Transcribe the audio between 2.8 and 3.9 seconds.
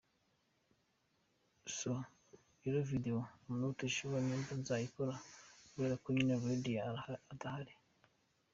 video am not